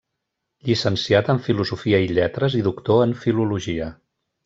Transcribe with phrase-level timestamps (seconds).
[0.69, 3.97] Llicenciat en Filosofia i Lletres i doctor en Filologia.